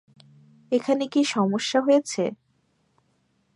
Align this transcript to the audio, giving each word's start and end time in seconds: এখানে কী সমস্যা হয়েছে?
এখানে 0.71 1.03
কী 1.07 1.21
সমস্যা 1.27 1.79
হয়েছে? 1.81 2.23